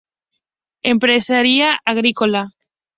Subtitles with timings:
[0.93, 2.41] Empresaria agrícola.